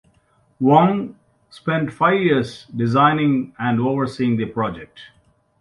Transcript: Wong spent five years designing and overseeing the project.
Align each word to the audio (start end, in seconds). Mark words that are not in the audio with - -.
Wong 0.59 1.15
spent 1.51 1.93
five 1.93 2.19
years 2.19 2.65
designing 2.75 3.53
and 3.59 3.79
overseeing 3.79 4.35
the 4.35 4.47
project. 4.47 4.99